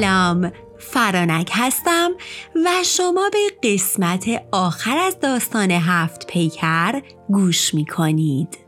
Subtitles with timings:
[0.00, 2.10] سلام فرانک هستم
[2.64, 8.58] و شما به قسمت آخر از داستان هفت پیکر گوش می کنید.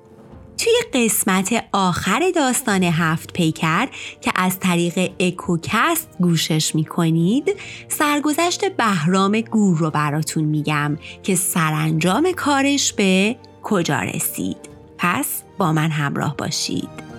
[0.59, 3.89] توی قسمت آخر داستان هفت پیکر
[4.21, 7.57] که از طریق اکوکست گوشش می کنید
[7.89, 14.57] سرگذشت بهرام گور رو براتون میگم که سرانجام کارش به کجا رسید.
[14.99, 17.12] پس با من همراه باشید.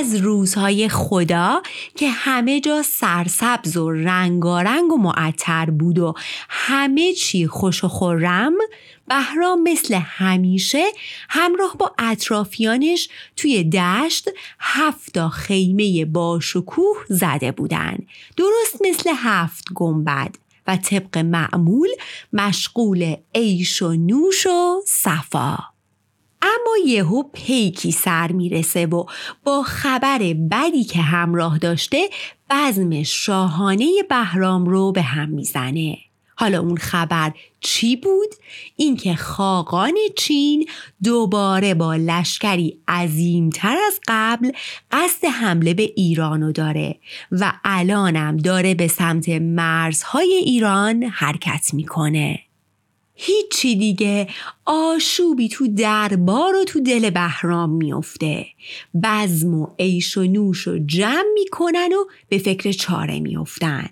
[0.00, 1.62] از روزهای خدا
[1.96, 6.14] که همه جا سرسبز و رنگارنگ و معطر بود و
[6.48, 8.52] همه چی خوش و خورم
[9.08, 10.84] بهرام مثل همیشه
[11.28, 14.28] همراه با اطرافیانش توی دشت
[14.60, 17.98] هفتا خیمه باشکوه زده بودن.
[18.36, 20.34] درست مثل هفت گنبد
[20.66, 21.88] و طبق معمول
[22.32, 25.69] مشغول عیش و نوش و صفا.
[26.86, 29.04] یهو پیکی سر می‌رسه و
[29.44, 30.18] با خبر
[30.50, 32.08] بدی که همراه داشته
[32.50, 35.98] بزم شاهانه بهرام رو به هم می‌زنه
[36.40, 38.28] حالا اون خبر چی بود؟
[38.76, 40.68] اینکه خاقان چین
[41.02, 44.52] دوباره با لشکری عظیمتر از قبل
[44.90, 46.96] قصد حمله به ایرانو داره
[47.32, 52.49] و الانم داره به سمت مرزهای ایران حرکت می‌کنه.
[53.22, 54.28] هیچی دیگه.
[54.64, 58.46] آشوبی تو دربار و تو دل بهرام میافته.
[59.02, 63.88] بزم و عیش و نوش و جمع می‌کنن و به فکر چاره میافتن.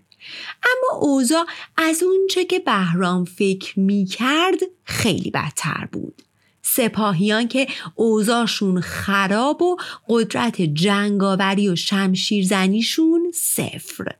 [0.62, 6.22] اما اوضاع از اونچه که بهرام فکر می‌کرد خیلی بدتر بود.
[6.62, 9.76] سپاهیان که اوضاعشون خراب و
[10.08, 14.12] قدرت جنگاوری و شمشیرزنیشون صفر.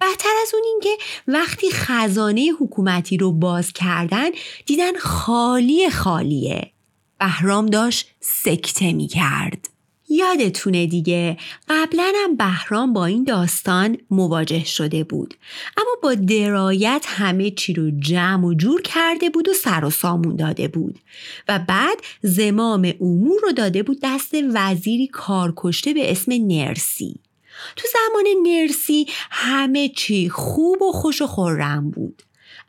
[0.00, 4.30] بدتر از اون اینکه وقتی خزانه حکومتی رو باز کردن
[4.66, 6.72] دیدن خالی خالیه.
[7.20, 9.68] بهرام داشت سکته می کرد.
[10.08, 11.36] یادتونه دیگه
[11.68, 15.34] قبلا هم بهرام با این داستان مواجه شده بود.
[15.76, 20.36] اما با درایت همه چی رو جمع و جور کرده بود و سر و سامون
[20.36, 20.98] داده بود.
[21.48, 27.20] و بعد زمام امور رو داده بود دست وزیری کارکشته به اسم نرسی.
[27.76, 32.22] تو زمان نرسی همه چی خوب و خوش و خورم بود.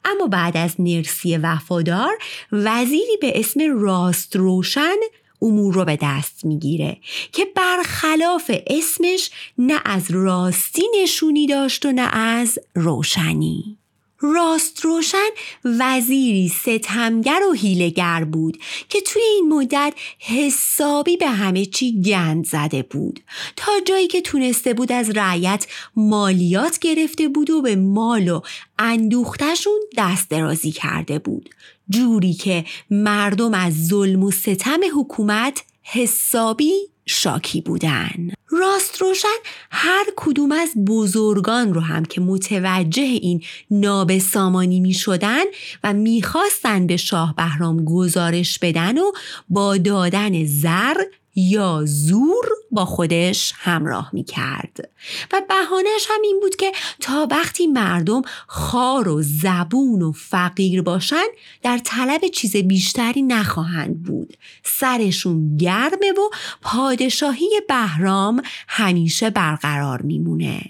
[0.06, 2.18] اما بعد از نرسی وفادار
[2.52, 4.96] وزیری به اسم راست روشن
[5.42, 6.98] امور رو به دست می‌گیره
[7.32, 13.78] که برخلاف اسمش نه از راستی نشونی داشت و نه از روشنی.
[14.20, 15.30] راست روشن
[15.66, 18.58] وزیری ستمگر و هیلگر بود
[18.90, 23.20] که توی این مدت حسابی به همه چی گند زده بود.
[23.56, 28.42] تا جایی که تونسته بود از رعیت مالیات گرفته بود و به مال و
[28.80, 31.50] اندوختشون دست درازی کرده بود.
[31.90, 36.74] جوری که مردم از ظلم و ستم حکومت حسابی
[37.08, 38.30] شاکی بودن.
[38.50, 39.28] راست روشن
[39.72, 45.44] هر کدوم از بزرگان رو هم که متوجه این نابسامانی می شدن
[45.84, 49.12] و می‌خواستن به شاه بهرام گزارش بدن و
[49.50, 50.96] با دادن زر
[51.38, 54.90] یا زور با خودش همراه می کرد
[55.34, 61.26] و بهانش هم این بود که تا وقتی مردم خار و زبون و فقیر باشن
[61.64, 64.38] در طلب چیز بیشتری نخواهند بود.
[64.64, 66.30] سرشون گرمه و
[66.62, 70.62] پادشاهی بهرام همیشه برقرار میمونه.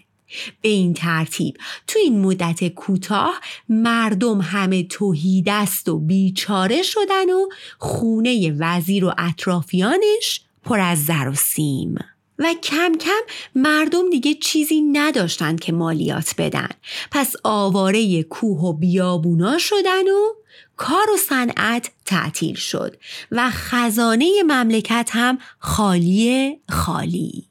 [0.61, 1.57] به این ترتیب
[1.87, 7.47] تو این مدت کوتاه مردم همه توهیدست و بیچاره شدن و
[7.77, 11.95] خونه وزیر و اطرافیانش پر از زر و سیم.
[12.39, 13.21] و کم کم
[13.55, 16.69] مردم دیگه چیزی نداشتند که مالیات بدن.
[17.11, 20.33] پس آواره کوه و بیابونا شدن و
[20.75, 22.95] کار و صنعت تعطیل شد.
[23.31, 27.47] و خزانه مملکت هم خالی خالی.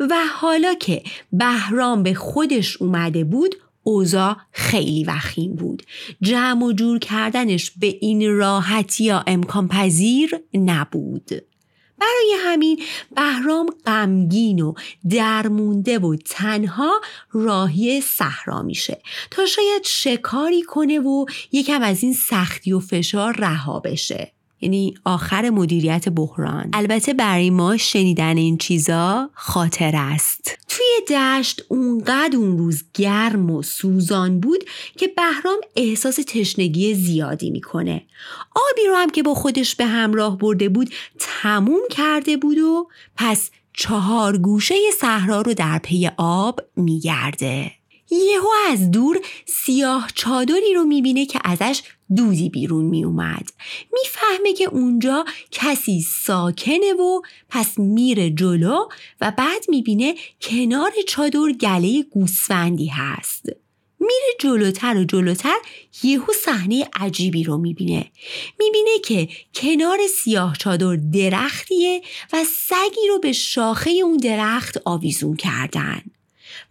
[0.00, 1.02] و حالا که
[1.32, 5.82] بهرام به خودش اومده بود اوضاع خیلی وخیم بود.
[6.22, 11.49] جمع و جور کردنش به این راحتی یا امکان پذیر نبود.
[12.00, 12.82] برای همین
[13.16, 14.74] بهرام غمگین و
[15.10, 17.00] درمونده و تنها
[17.32, 23.80] راهی صحرا میشه تا شاید شکاری کنه و یکم از این سختی و فشار رها
[23.80, 24.32] بشه.
[24.60, 26.70] یعنی آخر مدیریت بحران.
[26.72, 30.58] البته برای ما شنیدن این چیزا خاطر است.
[30.68, 34.64] توی دشت اونقدر اون روز گرم و سوزان بود
[34.98, 38.02] که بهرام احساس تشنگی زیادی می‌کنه.
[38.54, 43.50] آبی رو هم که با خودش به همراه برده بود تموم کرده بود و پس
[43.72, 47.72] چهار گوشه صحرا رو در پی آب میگرده.
[48.10, 51.82] یهو از دور سیاه چادری رو می‌بینه که ازش
[52.16, 53.50] دودی بیرون می اومد.
[53.92, 58.88] می‌فهمه که اونجا کسی ساکنه و پس میره جلو
[59.20, 63.46] و بعد می‌بینه کنار چادر گله گوسفندی هست.
[64.00, 65.56] میره جلوتر و جلوتر
[66.02, 68.10] یهو صحنه عجیبی رو می‌بینه
[68.58, 72.02] می‌بینه که کنار سیاه چادر درختیه
[72.32, 76.02] و سگی رو به شاخه اون درخت آویزون کردن.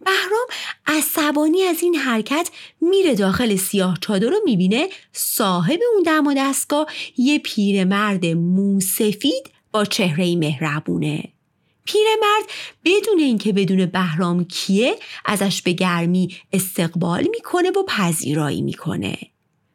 [0.04, 0.46] بهرام
[0.90, 2.50] عصبانی از این حرکت
[2.80, 9.84] میره داخل سیاه چادر رو می‌بینه صاحب اون دم و دستگاه یه پیرمرد موسفید با
[9.84, 11.24] چهره مهربونه.
[11.84, 12.50] پیرمرد
[12.84, 19.18] بدون اینکه بدون بهرام کیه ازش به گرمی استقبال می‌کنه و پذیرایی می‌کنه.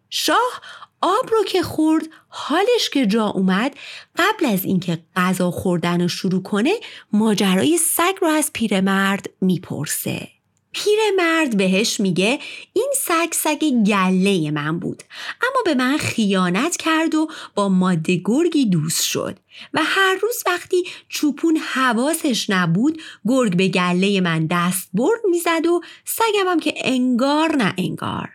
[0.10, 0.62] شاه
[1.02, 3.76] آب رو که خورد حالش که جا اومد
[4.16, 6.74] قبل از اینکه غذا خوردن رو شروع کنه
[7.12, 10.35] ماجرای سگ رو از پیرمرد می‌پرسه.
[10.76, 12.40] پیرمرد بهش میگه
[12.74, 15.04] این سگ سگ گله من بود.
[15.42, 19.40] اما به من خیانت کرد و با ماده گرگی دوست شد
[19.74, 25.82] و هر روز وقتی چوپون حواسش نبود گرگ به گله من دست برد می‌زد و
[26.06, 28.30] سگم هم که انگار نه انگار.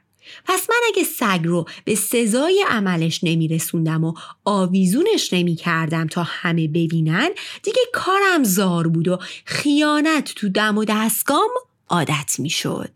[0.44, 4.14] پس من اگه سگ رو به سزای عملش نمیرسوندم و
[4.44, 7.28] آویزونش نمی کردم تا همه ببینن
[7.62, 11.50] دیگه کارم زار بود و خیانت تو دم و دستگام
[11.90, 12.90] عادت می شد.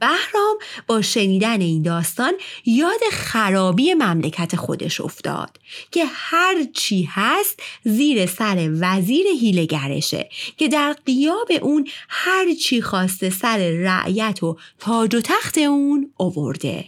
[0.00, 2.32] بهرام با شنیدن این داستان
[2.66, 5.58] یاد خرابی مملکت خودش افتاد
[5.90, 13.30] که هر چی هست زیر سر وزیر هیلگرشه که در قیاب اون هر چی خواسته
[13.30, 16.84] سر رعیت و تاج و تخت اون اوورده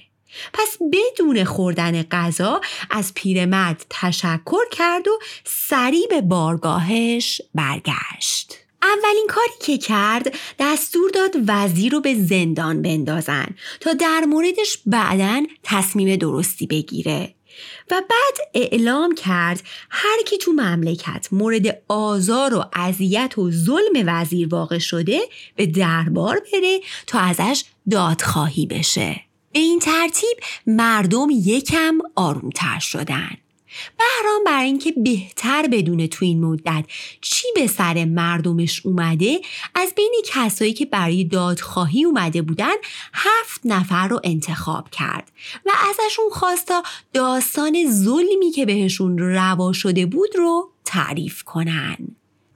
[0.52, 2.60] پس بدون خوردن غذا
[2.90, 11.30] از پیرمرد تشکر کرد و سریع به بارگاهش برگشت اولین کاری که کرد دستور داد
[11.46, 13.46] وزیر رو به زندان بندازن
[13.80, 17.34] تا در موردش بعدا تصمیم درستی بگیره.
[17.90, 24.48] و بعد اعلام کرد هر کی تو مملکت مورد آزار و اذیت و ظلم وزیر
[24.48, 25.20] واقع شده
[25.56, 29.20] به دربار بره تا ازش دادخواهی بشه.
[29.52, 33.36] به این ترتیب مردم یکم آرومتر شدن.
[33.98, 34.15] بهرام
[34.46, 36.84] برای اینکه بهتر بدونه تو این مدت
[37.20, 39.40] چی به سر مردمش اومده
[39.74, 42.74] از بین کسایی که برای دادخواهی اومده بودن
[43.12, 45.32] هفت نفر رو انتخاب کرد
[45.66, 46.82] و ازشون خواستا
[47.12, 51.96] داستان ظلمی که بهشون روا شده بود رو تعریف کنن.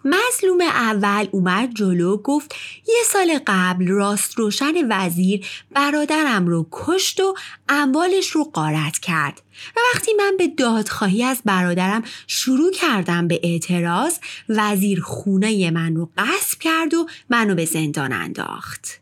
[0.05, 2.55] مظلوم اول اومد جلو گفت
[2.89, 7.35] یه سال قبل راست روشن وزیر برادرم رو کشت و
[7.69, 9.43] اموالش رو قارت کرد.
[9.77, 14.19] و وقتی من به دادخواهی از برادرم شروع کردم به اعتراض
[14.49, 19.01] وزیر خونه من رو غصب کرد و منو به زندان انداخت.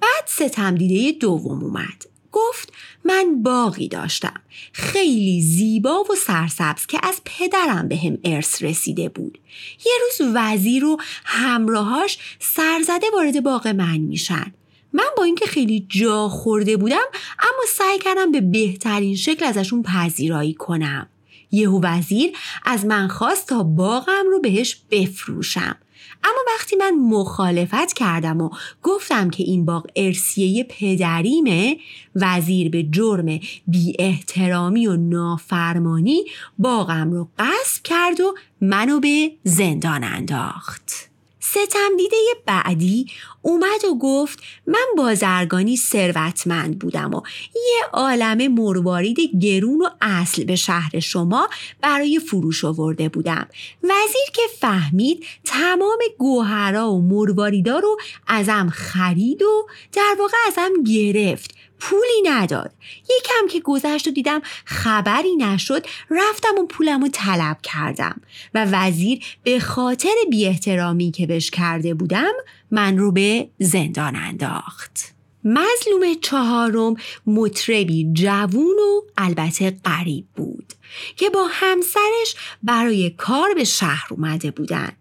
[0.00, 2.09] بعد ستم دیده دوم اومد.
[2.32, 2.72] گفت
[3.04, 4.40] من باقی داشتم.
[4.72, 9.38] خیلی زیبا و سرسبز که از پدرم به هم ارث رسیده بود.
[9.86, 14.52] یه روز وزیر و همراهاش سرزده وارد باغ من میشن.
[14.92, 17.06] من با اینکه خیلی جا خورده بودم
[17.38, 21.08] اما سعی کردم به بهترین شکل ازشون پذیرایی کنم.
[21.52, 22.32] یهو وزیر
[22.64, 25.76] از من خواست تا باغم رو بهش بفروشم.
[26.24, 28.50] اما وقتی من مخالفت کردم و
[28.82, 31.76] گفتم که این باغ ارسیه پدریمه
[32.14, 36.24] وزیر به جرم بی احترامی و نافرمانی
[36.58, 41.09] باغم رو قصب کرد و منو به زندان انداخت.
[41.50, 42.16] ستم دیده
[42.46, 43.06] بعدی
[43.42, 47.20] اومد و گفت من بازرگانی ثروتمند بودم و
[47.54, 51.48] یه عالم مروارید گرون و اصل به شهر شما
[51.80, 53.48] برای فروش آورده بودم.
[53.82, 61.54] وزیر که فهمید تمام گوهرا و مرواریدا رو ازم خرید و در واقع ازم گرفت.
[61.80, 62.72] پولی نداد.
[63.02, 68.20] یکم که گذشت و دیدم خبری نشد رفتم و پولم رو طلب کردم.
[68.54, 72.32] و وزیر به خاطر بی احترامی که بهش کرده بودم
[72.70, 75.14] من رو به زندان انداخت.
[75.44, 76.94] مظلوم چهارم
[77.26, 80.72] مطربی جوون و البته غریب بود
[81.16, 84.92] که با همسرش برای کار به شهر اومده بودن.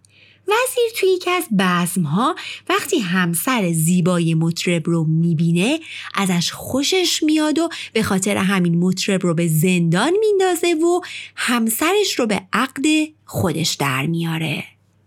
[0.50, 2.36] وزیر توی یکی از بزمها
[2.70, 5.80] وقتی همسر زیبای مطرب رو می‌بینه
[6.16, 11.02] ازش خوشش میاد و به خاطر همین مطرب رو به زندان میندازه و
[11.36, 12.86] همسرش رو به عقد
[13.26, 14.64] خودش در میاره.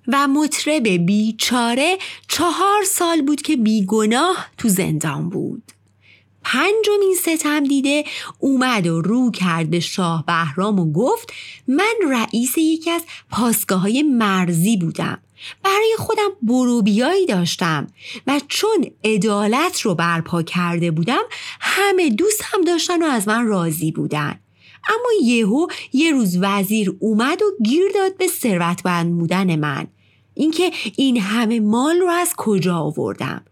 [0.09, 5.63] و مطرب بیچاره چهار سال بود که بیگناه تو زندان بود.
[6.45, 8.05] پنجمین ستم دیده
[8.39, 11.33] اومد و رو کرد به شاه بهرام و گفت
[11.69, 15.19] من رئیس یکی از پاسگاه های مرزی بودم.
[15.63, 17.87] برای خودم بروبیایی داشتم
[18.27, 21.23] و چون عدالت رو برپا کرده بودم
[21.61, 24.41] همه دوست هم داشتن و از من راضی بودن.
[24.89, 29.87] اما یهو یه روز وزیر اومد و گیر داد به ثروتمند بودن من.
[30.35, 33.45] اینکه این همه مال رو از کجا آوردم؟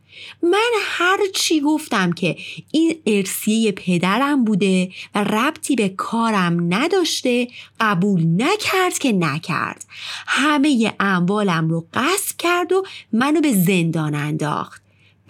[0.42, 2.36] من هر چی گفتم که
[2.70, 7.48] این ارسیه پدرم بوده و ربطی به کارم نداشته
[7.80, 9.84] قبول نکرد که نکرد.
[10.26, 14.82] همه اموالم رو قصب کرد و منو به زندان انداخت.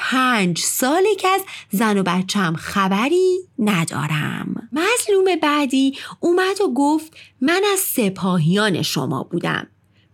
[0.02, 4.68] پنج ساله که از زن و بچم خبری ندارم.
[4.72, 9.66] مظلوم بعدی اومد و گفت من از سپاهیان شما بودم.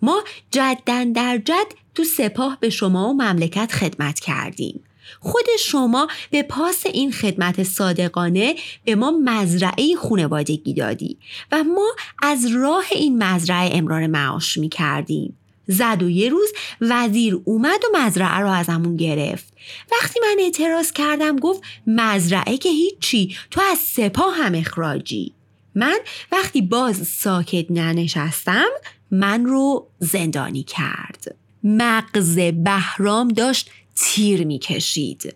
[0.02, 4.80] ما جدن در جد تو سپاه به شما و مملکت خدمت کردیم.
[5.20, 11.16] خود شما به پاس این خدمت صادقانه به ما مزرعه خونوادگی دادی
[11.52, 11.88] و ما
[12.22, 15.36] از راه این مزرعه امرار معاش می کردیم.
[15.68, 19.52] زد و یه روز وزیر اومد و مزرعه رو ازمون گرفت.
[19.92, 25.32] وقتی من اعتراض کردم گفت مزرعه که هیچی تو از سپاه هم اخراجی.
[25.76, 25.98] من
[26.32, 28.68] وقتی باز ساکت ننشستم
[29.10, 31.34] من رو زندانی کرد.
[31.64, 35.34] مغز بهرام داشت تیر می‌کشید.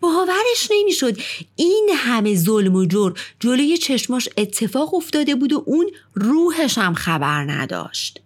[0.00, 1.18] باورش نمی‌شد
[1.56, 7.44] این همه ظلم و جور جلوی چشماش اتفاق افتاده بود و اون روحش هم خبر
[7.44, 8.20] نداشت.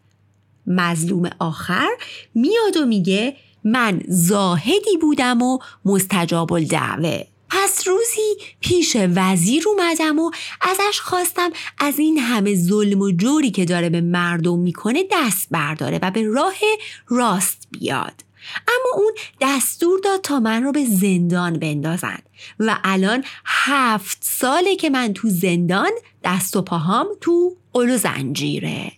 [0.66, 1.88] مظلوم آخر
[2.34, 7.26] میاد و میگه من زاهدی بودم و مستجاب الدعوه.
[7.48, 13.64] پس روزی پیش وزیر اومدم و ازش خواستم از این همه ظلم و جوری که
[13.64, 16.56] داره به مردم می‌کنه دست برداره و به راه
[17.08, 18.24] راست بیاد.
[18.68, 22.18] اما اون دستور داد تا من رو به زندان بندازن
[22.58, 25.90] و الان هفت ساله که من تو زندان
[26.24, 28.92] دست و پاهام تو قل و زنجیره.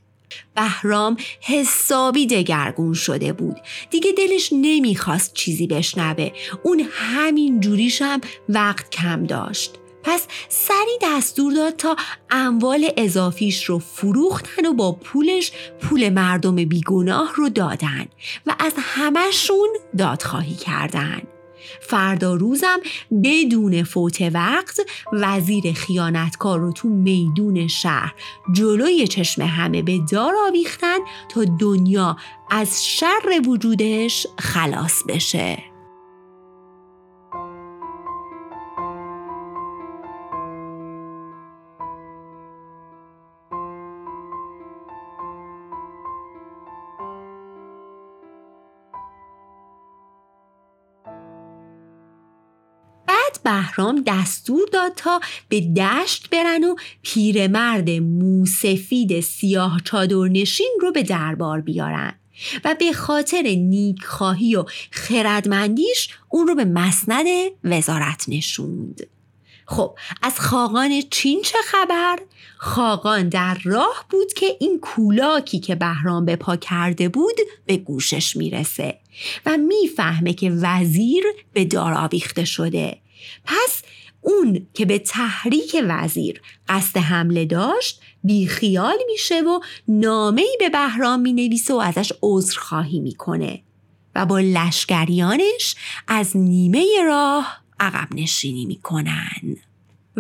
[0.59, 3.57] بهرام حسابی دگرگون شده بود.
[3.91, 6.31] دیگه دلش نمی‌خواست چیزی بشنوه.
[6.63, 9.75] اون همین جوریشم وقت کم داشت.
[10.03, 11.97] پس سری دستور داد تا
[12.31, 18.07] اموال اضافیش رو فروختن و با پولش پول مردم بیگناه رو دادن
[18.47, 21.23] و از همهشون دادخواهی کردن.
[21.89, 22.79] فردا روزم
[23.25, 24.81] بدون فوت وقت
[25.13, 28.15] وزیر خیانتکار رو تو میدون شهر
[28.53, 32.17] جلوی چشم همه به دار آویختن تا دنیا
[32.51, 35.68] از شر وجودش خلاص بشه.
[53.79, 61.61] بهرام دستور داد تا به دشت برن و پیرمرد موسفید سیاه چادرنشین رو به دربار
[61.61, 62.15] بیارن
[62.65, 67.27] و به خاطر نیکخواهی و خردمندیش اون رو به مسند
[67.65, 69.07] وزارت نشوند.
[69.67, 72.19] خب از خاقان چین چه خبر؟
[72.57, 78.37] خاقان در راه بود که این کولاکی که بهرام به پا کرده بود به گوشش
[78.37, 78.99] می‌رسه
[79.47, 82.99] و می‌فهمه که وزیر به دار آویخته شده
[83.45, 83.83] پس
[84.21, 91.75] اون که به تحریک وزیر قصد حمله داشت بیخیال میشه و نامه به بهرام می‌نویسه
[91.75, 93.63] و ازش عذرخواهی می‌کنه
[94.15, 95.77] و با لشکریانش
[96.09, 99.57] از نیمه راه عقب نشینی می‌کنن.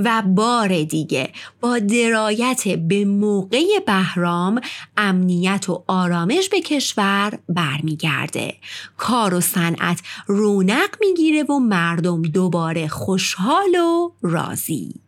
[0.04, 4.60] و بار دیگه با درایت به موقع بهرام
[4.96, 8.54] امنیت و آرامش به کشور برمیگرده.
[8.96, 15.07] کار و صنعت رونق می‌گیره و مردم دوباره خوشحال و راضی.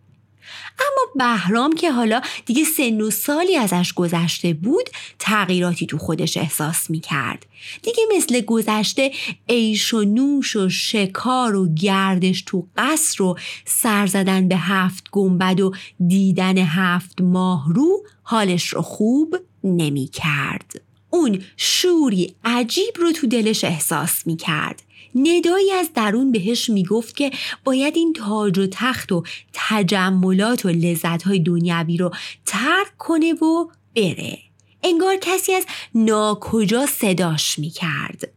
[0.81, 6.91] اما بهرام که حالا دیگه سن و سالی ازش گذشته بود تغییراتی تو خودش احساس
[6.91, 7.47] می کرد.
[7.83, 9.13] دیگه مثل گذشته
[9.49, 15.61] عیش و نوش و شکار و گردش تو قصر و سر زدن به هفت گنبد
[15.61, 15.73] و
[16.07, 20.81] دیدن هفت ماه رو حالش رو خوب نمی کرد.
[21.11, 24.83] اون شوری عجیب رو تو دلش احساس می کرد.
[25.14, 27.31] ندایی از درون بهش می‌گفت که
[27.64, 32.11] باید این تاج و تخت و تجملات و لذتهای دنیوی رو
[32.47, 34.38] ترک کنه و بره.
[34.83, 38.33] انگار کسی از ناکجا صداش می‌کرد.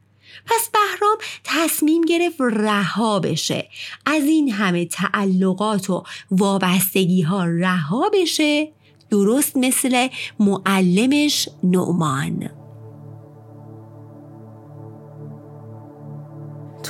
[0.46, 3.70] پس بهرام تصمیم گرفت رها بشه.
[4.06, 8.72] از این همه تعلقات و وابستگی ها رها بشه
[9.10, 10.08] درست مثل
[10.40, 12.63] معلمش نعمان.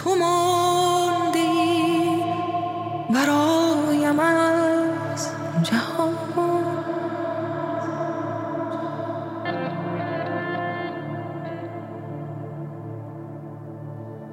[0.03, 2.23] تو مانده ای
[3.13, 5.29] برایم از
[5.63, 6.13] جهان.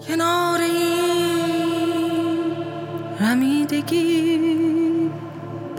[0.09, 2.57] کنار این
[3.21, 4.39] رمیدگی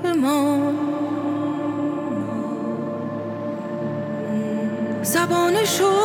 [0.03, 0.71] به ما.
[5.03, 6.00] زبان شد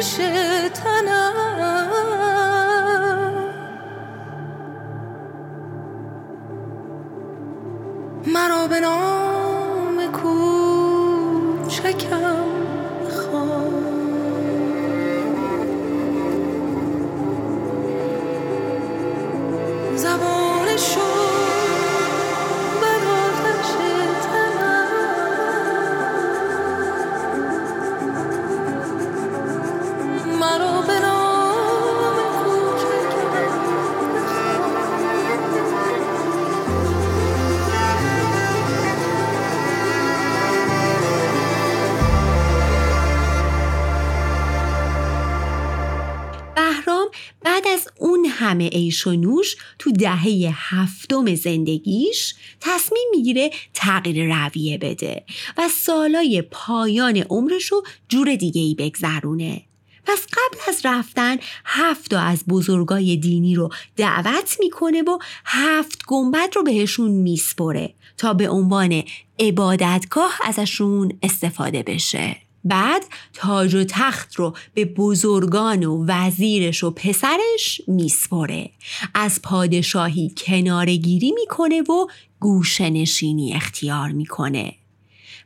[0.00, 0.47] 是
[48.58, 55.24] همه عیش و نوش تو دهه هفتم زندگیش تصمیم می‌گیره تغییر رویه بده
[55.58, 59.62] و سالای پایان عمرش رو جور دیگه ای بگذرونه.
[60.06, 66.62] پس قبل از رفتن هفت از بزرگای دینی رو دعوت می‌کنه و هفت گنبد رو
[66.62, 69.02] بهشون میسپره تا به عنوان
[69.38, 72.47] عبادتگاه ازشون استفاده بشه.
[72.68, 78.70] بعد تاج و تخت رو به بزرگان و وزیرش و پسرش میسپره
[79.14, 82.06] از پادشاهی کنارگیری می‌کنه و
[82.40, 84.74] گوشنشینی اختیار می‌کنه.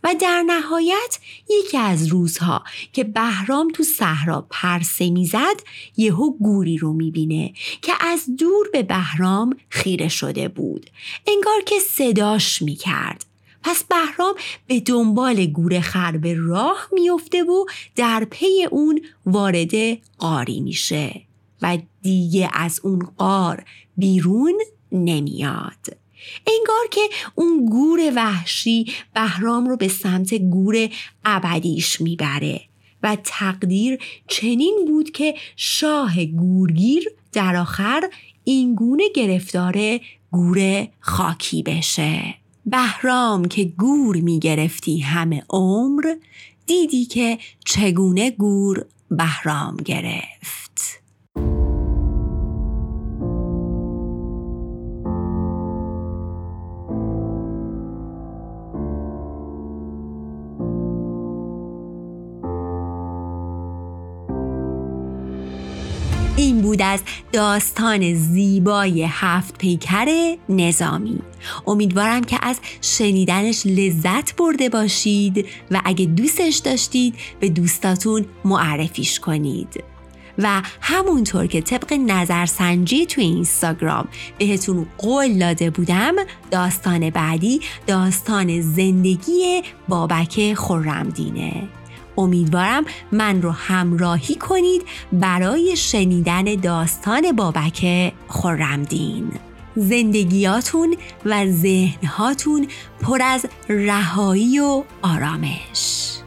[0.04, 1.18] و در نهایت
[1.50, 5.60] یکی از روزها که بهرام تو صحرا پرسه می‌زد
[5.96, 7.52] یهو گوری رو می‌بینه
[7.82, 10.90] که از دور به بهرام خیره شده بود.
[11.26, 13.24] انگار که صداش می‌کرد.
[13.62, 14.34] پس بهرام
[14.66, 17.64] به دنبال گور خر به راه میفته و
[17.96, 19.74] در پی اون وارد
[20.18, 21.22] قاری میشه
[21.62, 23.64] و دیگه از اون قار
[23.96, 24.54] بیرون
[24.92, 25.96] نمیاد.
[26.46, 27.00] انگار که
[27.34, 30.88] اون گور وحشی بهرام رو به سمت گور
[31.24, 32.60] ابدیش می‌بره
[33.02, 38.10] و تقدیر چنین بود که شاه گورگیر در آخر
[38.44, 42.41] این گونه گرفتار گور خاکی بشه.
[42.66, 46.14] بهرام که گور می گرفتی همه عمر
[46.66, 50.61] دیدی که چگونه گور بهرام گرفت.
[66.92, 67.02] از
[67.32, 71.18] داستان زیبای هفت پیکر نظامی.
[71.66, 79.84] امیدوارم که از شنیدنش لذت برده باشید و اگه دوستش داشتید به دوستاتون معرفیش کنید.
[80.38, 86.12] و همونطور که طبق نظرسنجی توی اینستاگرام بهتون قول داده بودم
[86.50, 91.68] داستان بعدی داستان زندگی بابک خرمدینه.
[92.18, 99.30] امیدوارم من رو همراهی کنید برای شنیدن داستان بابک خرمدین.
[99.76, 102.66] زندگیاتون و ذهنهاتون
[103.00, 106.21] پر از رهایی و آرامش.